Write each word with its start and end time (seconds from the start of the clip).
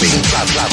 saben. 0.00 0.71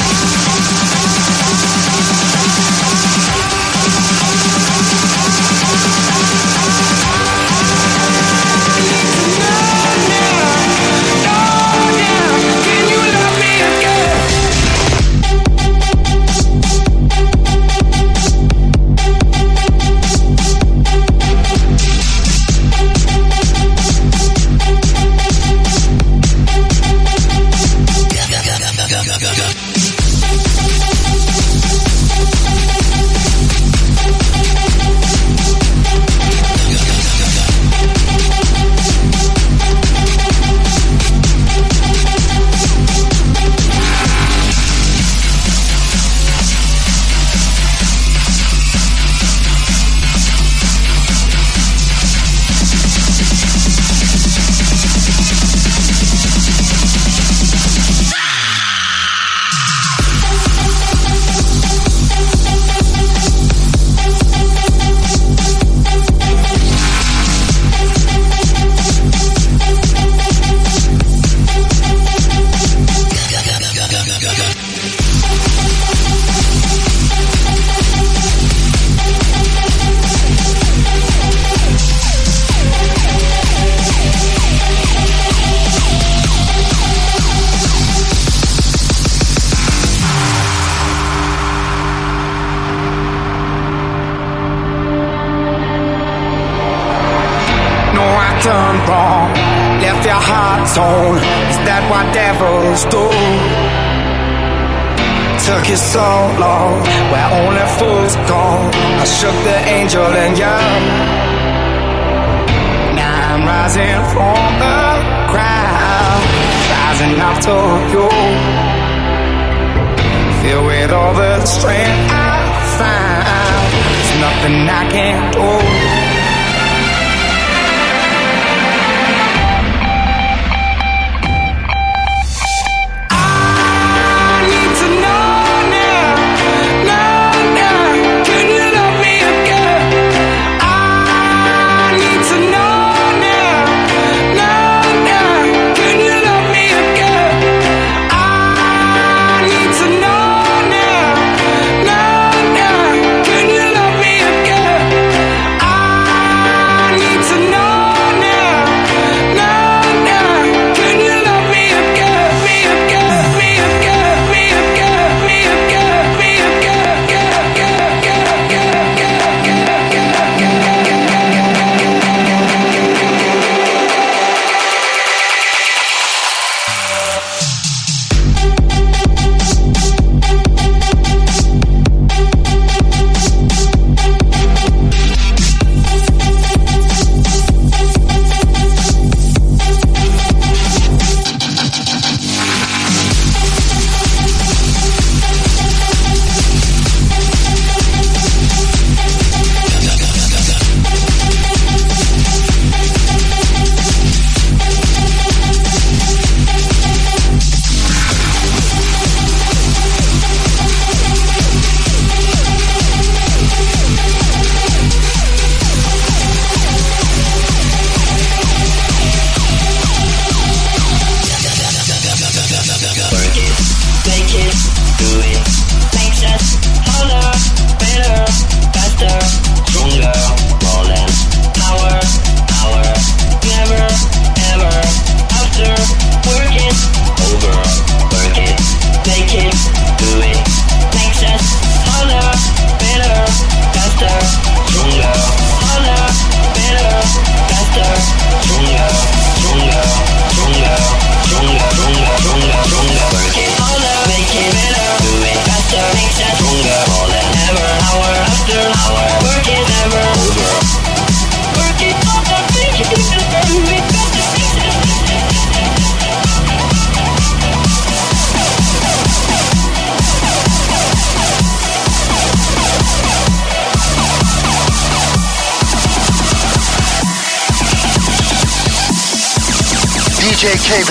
Ile 280.70 280.84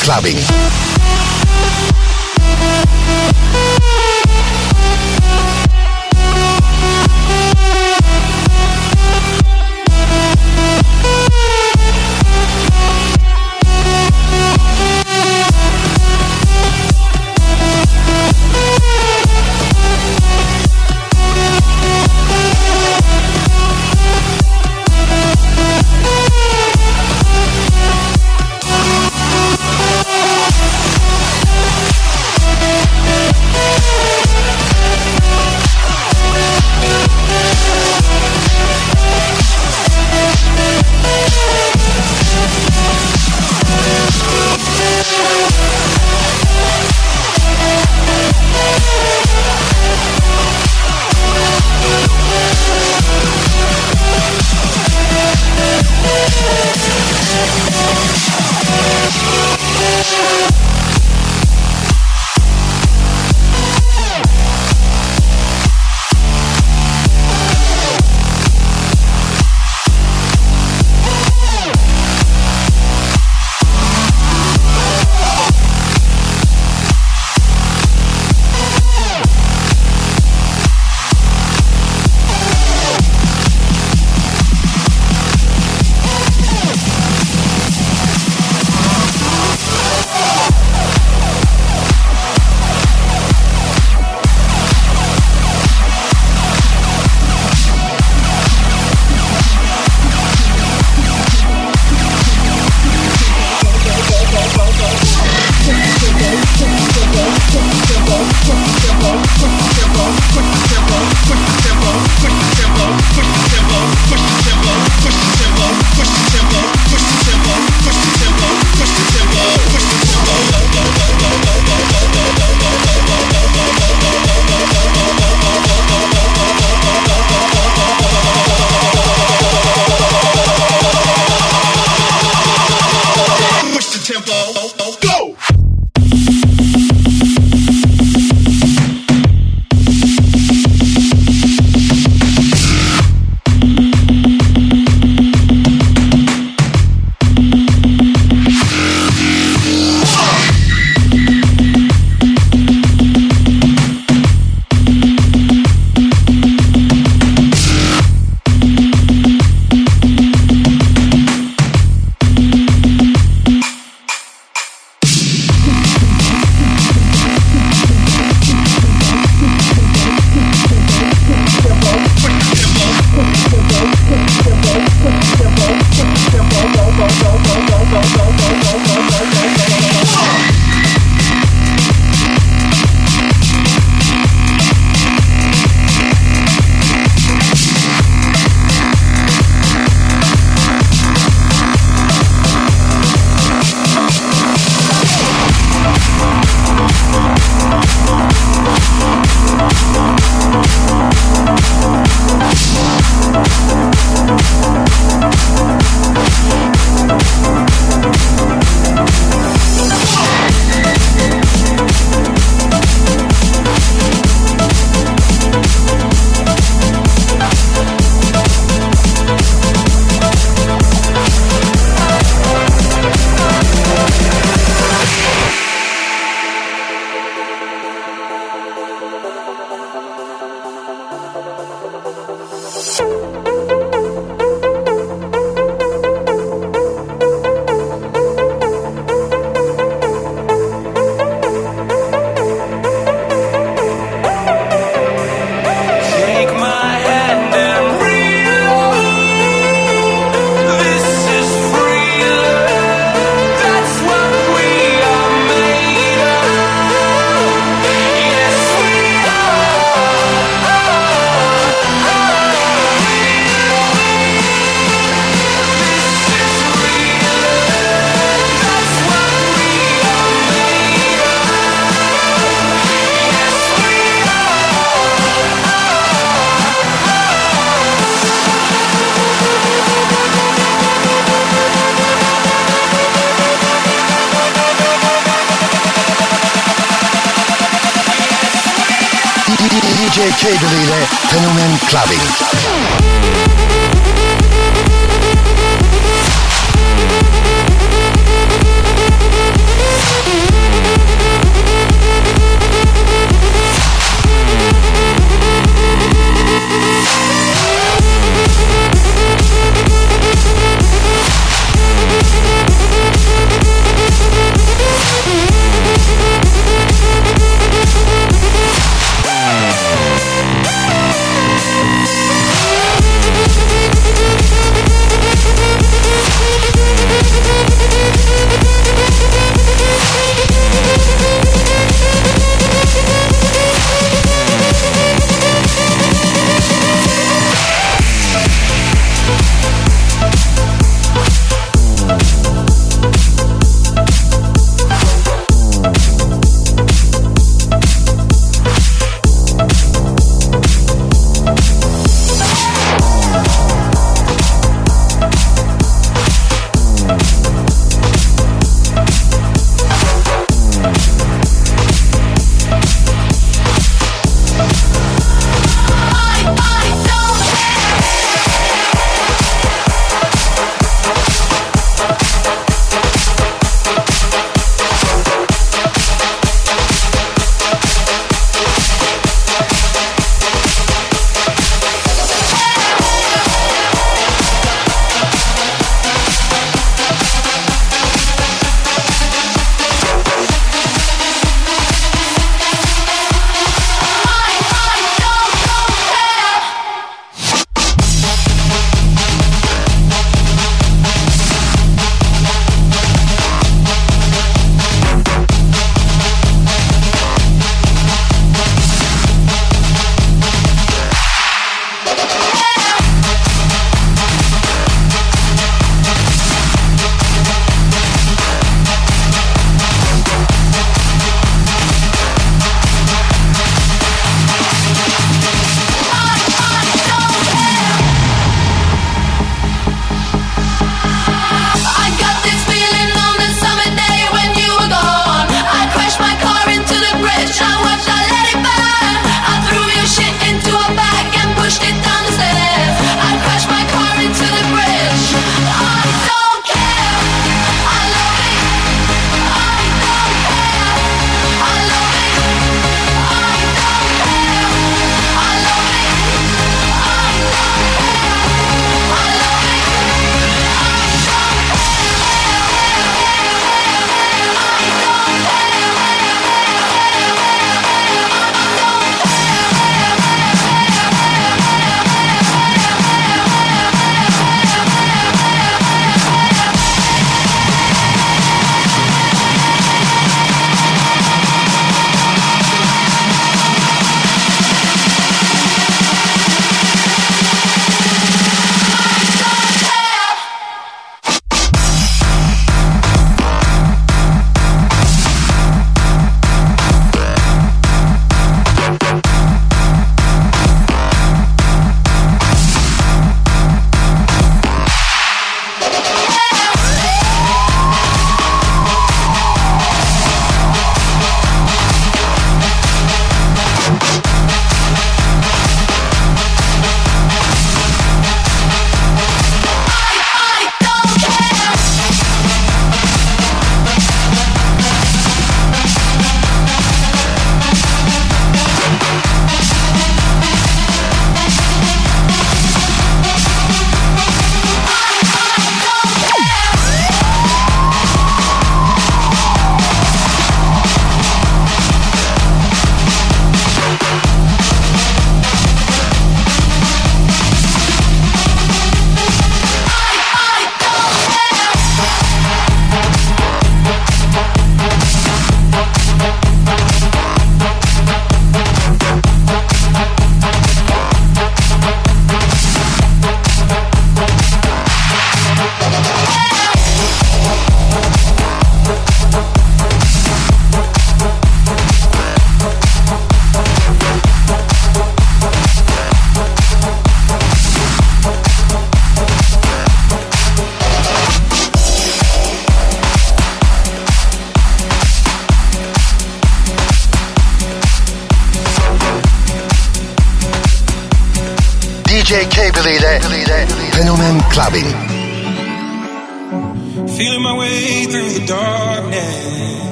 Clubbing. 0.00 0.97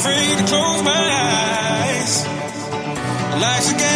Afraid 0.00 0.38
to 0.38 0.44
close 0.44 0.82
my 0.82 0.92
eyes. 0.92 2.24
Life's 3.38 3.70
a 3.70 3.76
game 3.76 3.89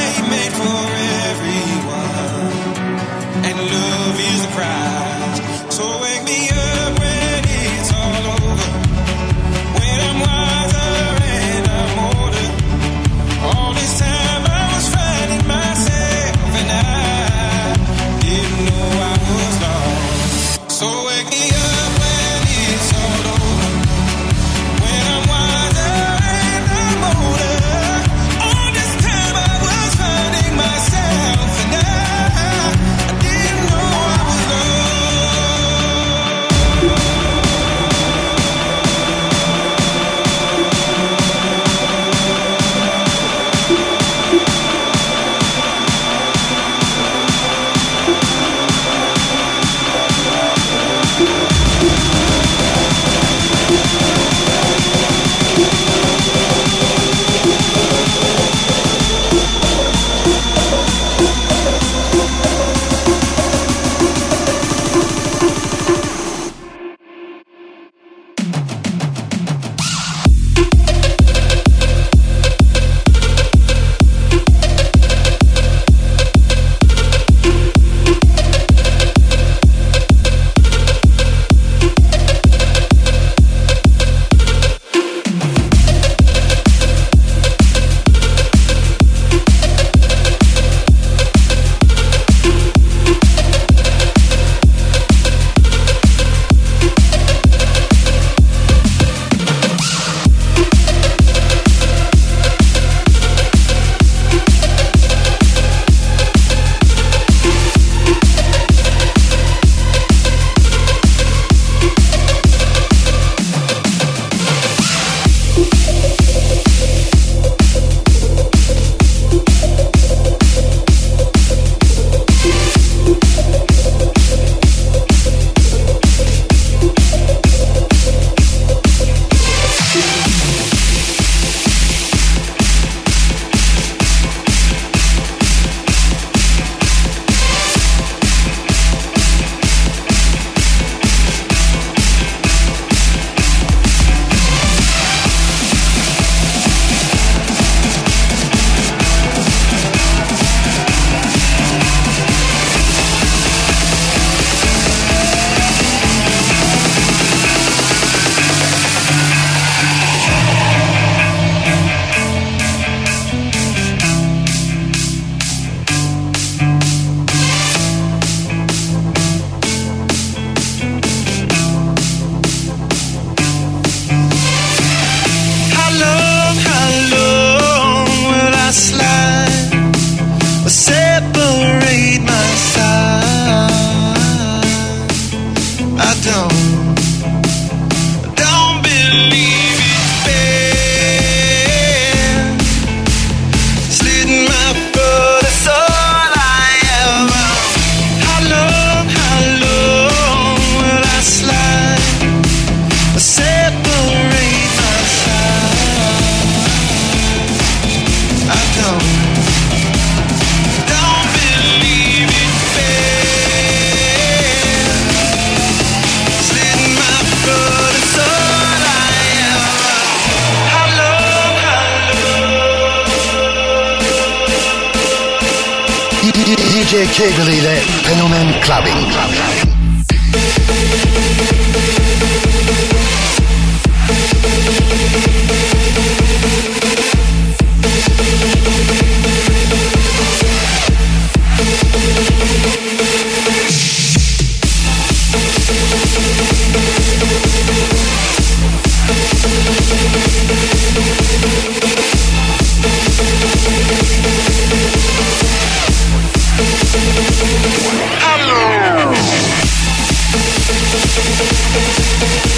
Türkiye 226.95 227.31
Kegel 227.31 227.53
ile 227.53 227.77
Fenomen 228.03 228.47
Clubbing. 228.67 229.13
Clubbing. 229.13 229.75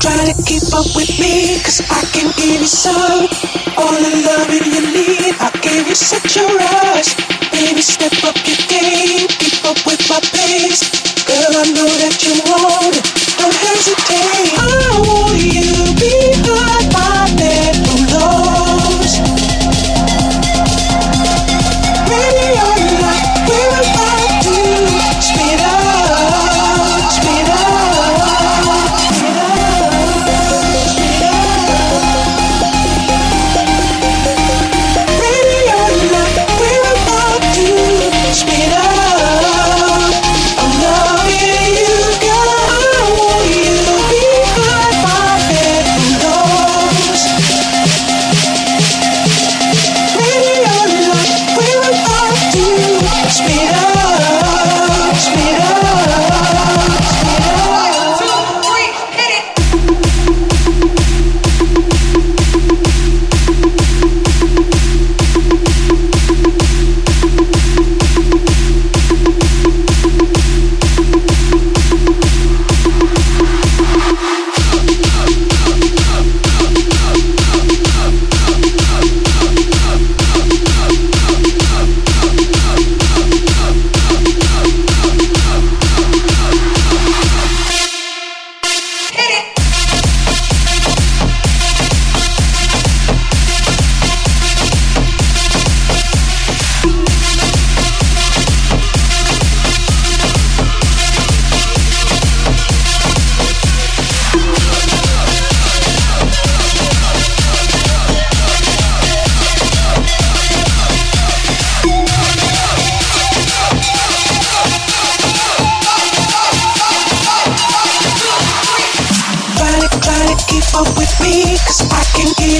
Try 0.00 0.30
to 0.30 0.42
keep 0.46 0.62
up 0.72 0.86
with 0.94 1.10
me, 1.18 1.58
cause 1.62 1.82
I 1.90 2.02
can 2.14 2.30
give 2.38 2.60
you 2.60 2.66
some. 2.66 3.26
All 3.76 3.92
the 3.98 4.12
loving 4.26 4.66
you 4.70 4.82
need, 4.94 5.34
I 5.40 5.50
gave 5.60 5.88
you 5.88 5.94
such 5.94 6.36
a 6.36 6.46
rush. 6.46 7.14
Baby, 7.50 7.82
step 7.82 8.14
up 8.22 8.36
your 8.46 8.60
game, 8.70 9.26
keep 9.26 9.64
up 9.64 9.78
with 9.84 10.02
my 10.08 10.20
pace. 10.20 10.86
Girl, 11.26 11.50
I 11.50 11.66
know 11.74 11.90
that 11.98 12.14
you 12.22 12.34
want 12.46 12.94
it, 12.94 13.04
don't 13.38 13.58
hesitate. 13.66 14.54
I 14.54 15.02
want 15.02 15.42
you 15.42 15.66
behind 15.98 16.92
my 16.94 17.34
neck, 17.34 17.74
oh 17.90 18.54
Lord. 18.54 18.67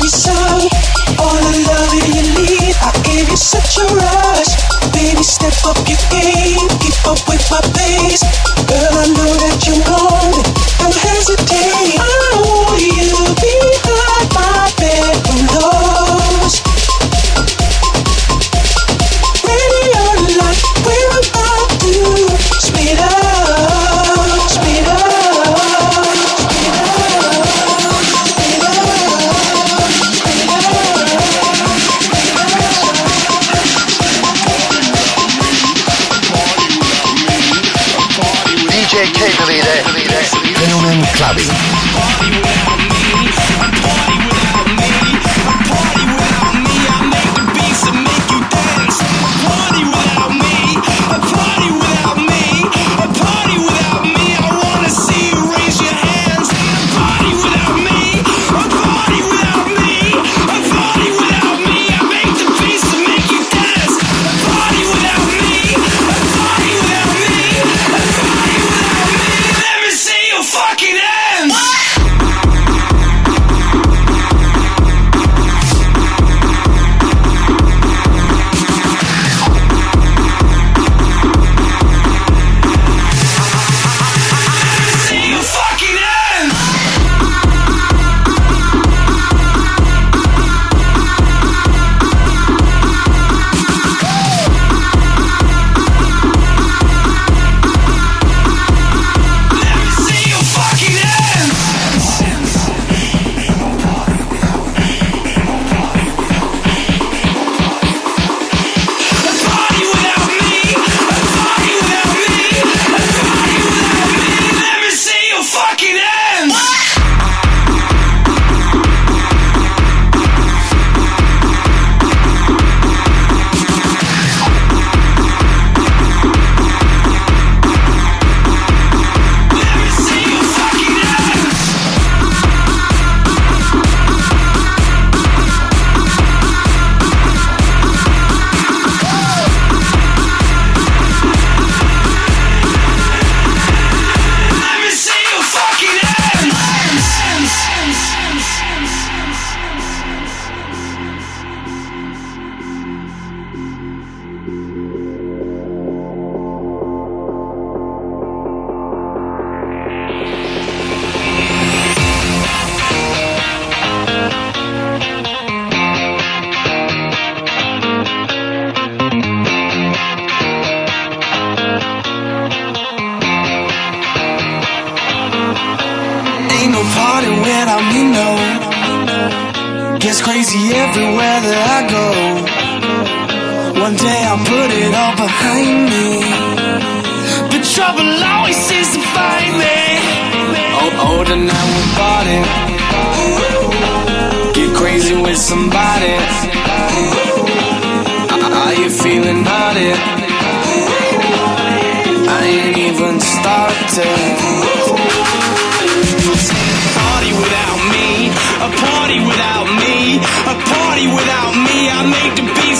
all 0.09 1.37
the 1.37 1.53
love 1.69 1.93
you. 1.93 2.73
I 2.81 2.93
give 3.05 3.29
you 3.29 3.37
such 3.37 3.77
a 3.77 3.87
rush, 3.95 4.57
baby. 4.93 5.23
Step 5.23 5.53
up 5.67 5.77
your 5.87 5.99
game, 6.09 6.69
keep 6.81 6.97
up 7.07 7.21
with 7.29 7.45
my 7.51 7.61
pace. 7.77 8.58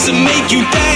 to 0.09 0.15
make 0.25 0.51
you 0.51 0.63
dance. 0.71 0.88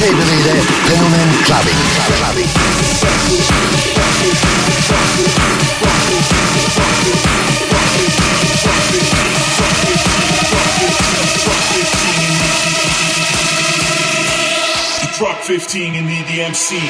Kebeleri 0.00 0.60
Fenomen 0.88 1.28
Clubbing. 1.44 1.76
Clubbing. 2.16 2.48
Drop 15.18 15.38
15 15.42 15.94
in 15.94 16.06
need 16.06 16.26
the 16.28 16.40
MC. 16.44 16.80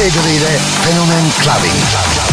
DJ 0.00 0.08
K-Berile, 0.08 0.58
Fenomen 0.82 1.30
Clubbing. 1.42 2.29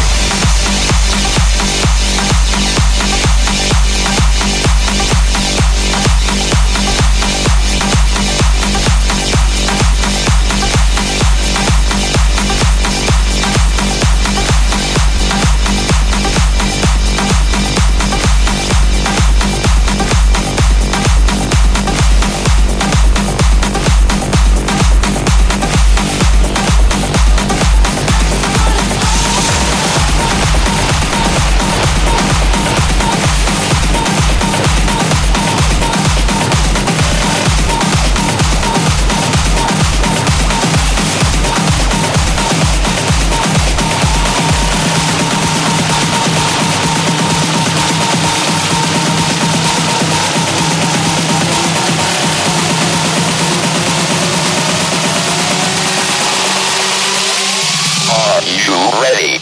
you 58.66 58.74
ready? 59.02 59.37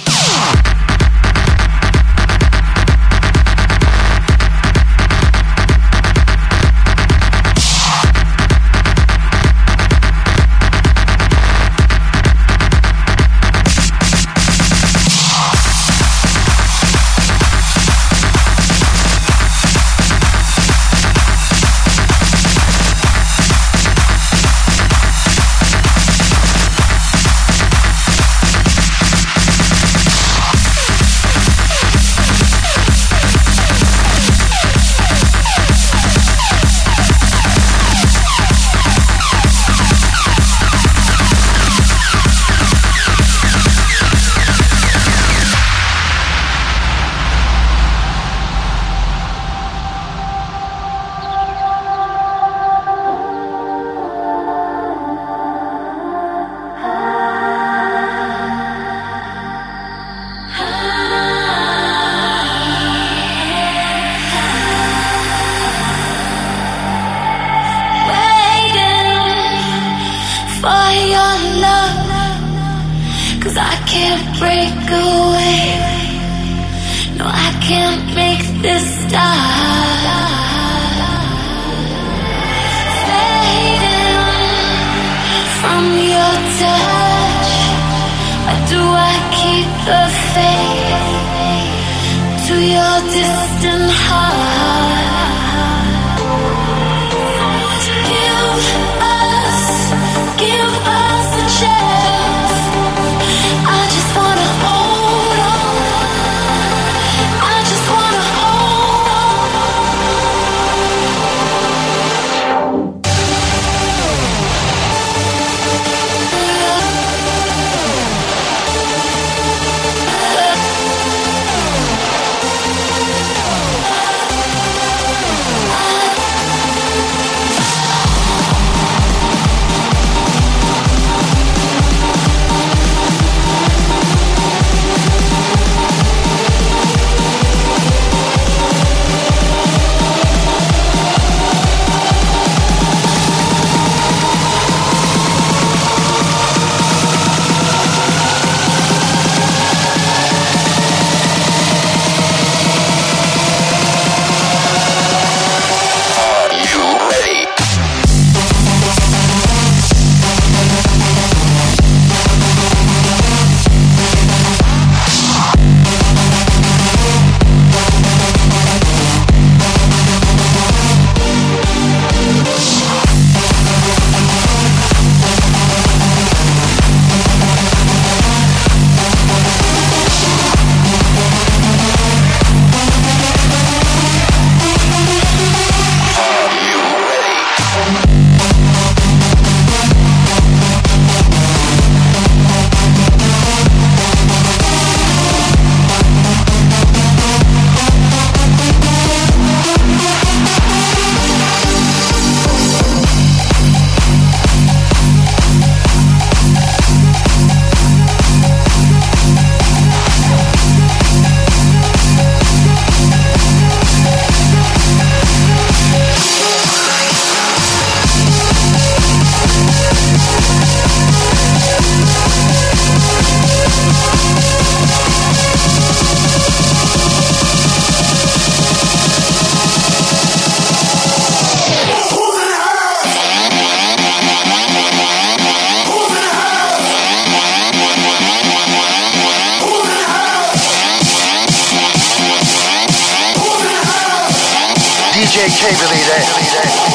K 246.15 246.21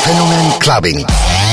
Fenomen 0.03 0.59
Clubbing. 0.61 1.50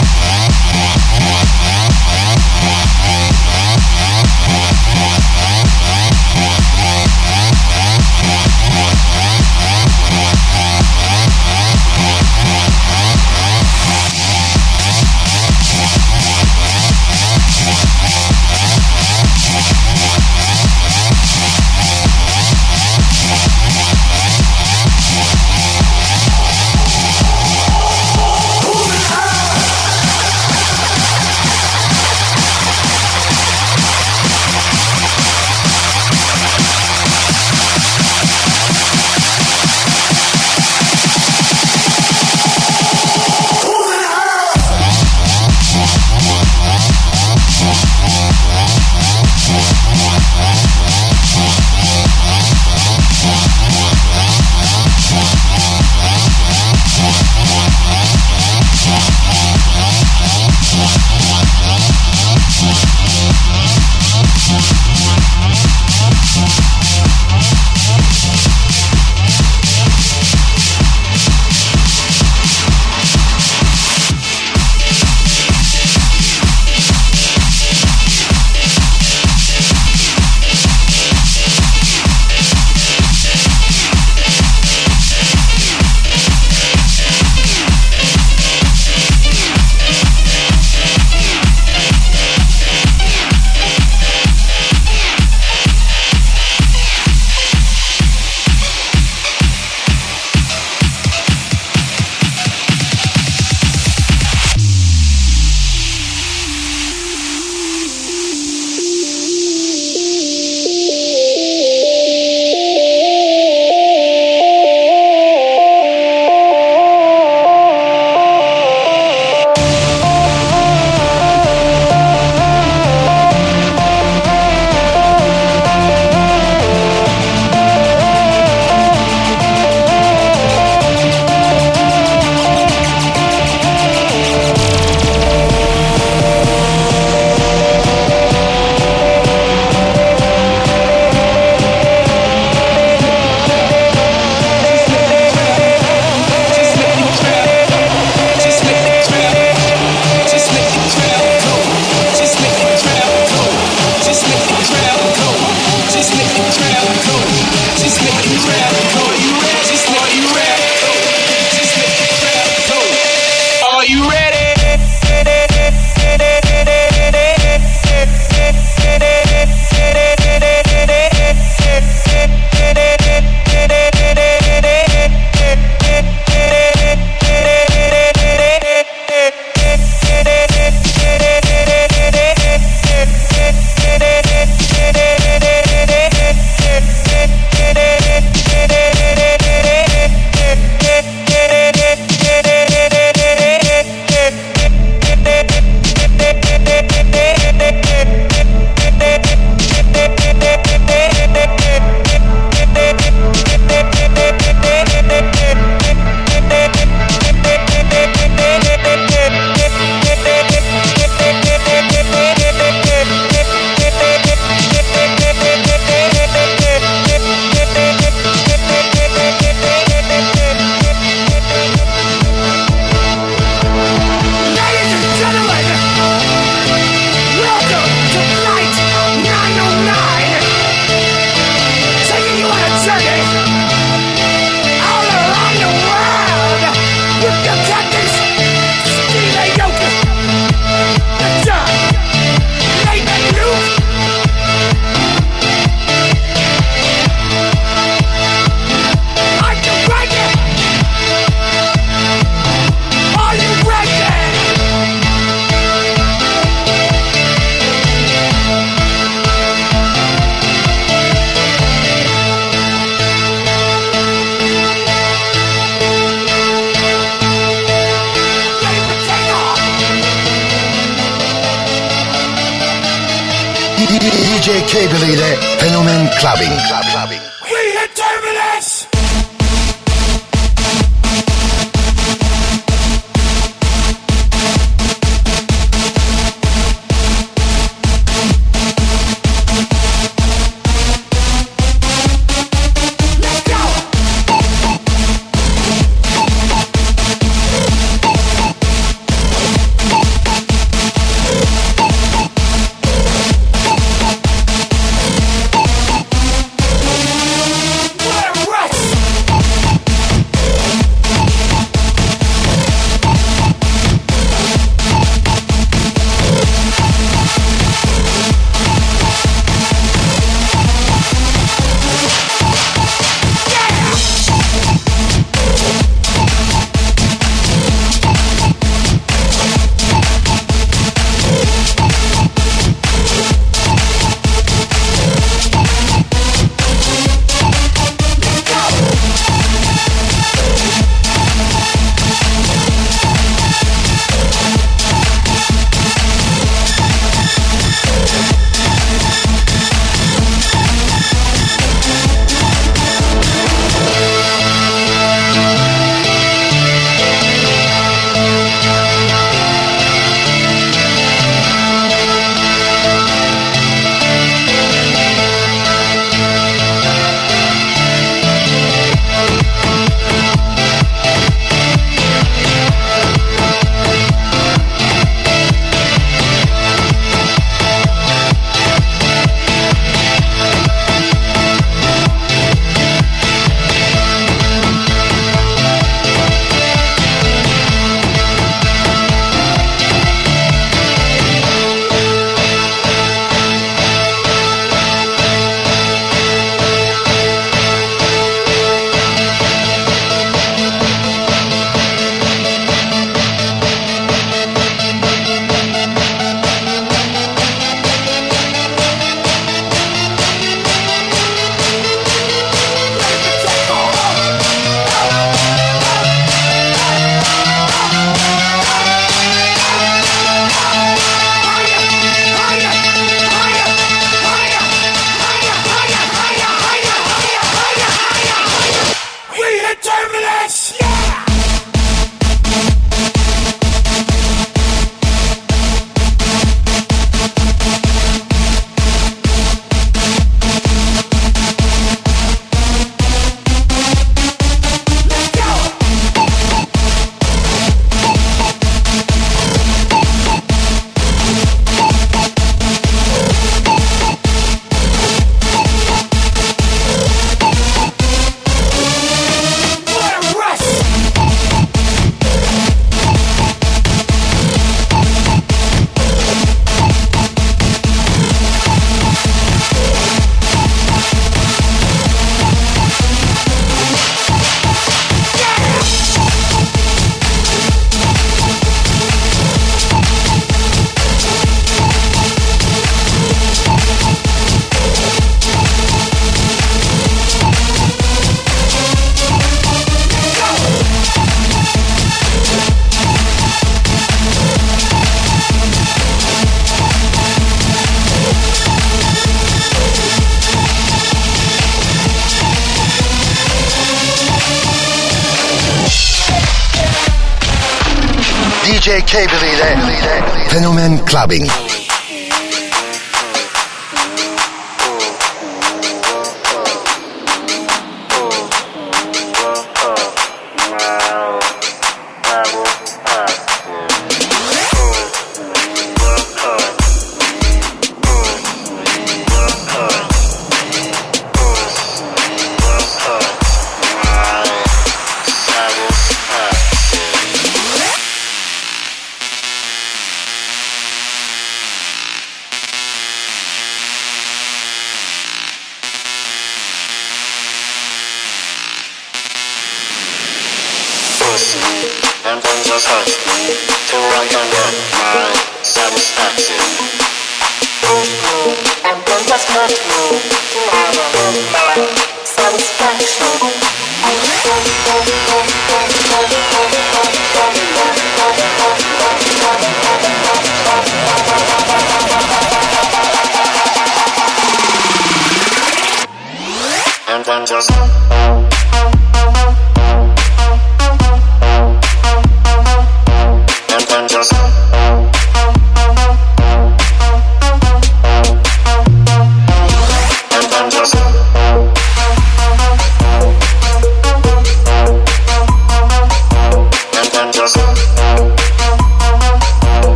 Fenomen 511.18 511.67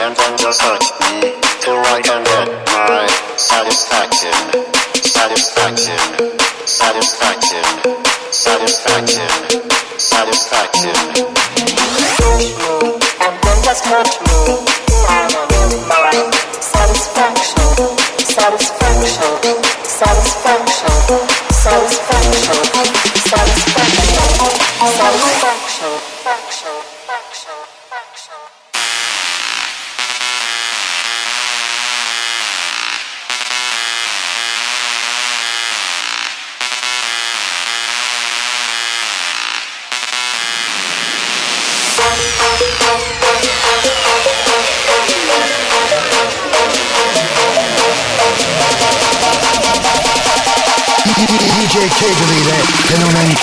and 0.00 0.16
then 0.16 0.38
just 0.38 0.60
touch 0.60 0.86
me 1.00 1.34
till 1.60 1.76
I 1.76 2.00
can 2.02 2.24
get 2.24 2.48
my 2.88 3.06
satisfaction, 3.36 4.32
satisfaction, 4.94 6.00
satisfaction, 6.64 7.64
satisfaction, 8.32 9.28
satisfaction. 9.98 10.96
and 13.20 13.34
then 13.42 13.62
just 13.62 13.84
touch 13.84 14.20
me. 14.22 14.89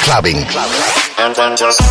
Clubbing. 0.08 0.38
And 1.18 1.36
then 1.36 1.58
just 1.58 1.82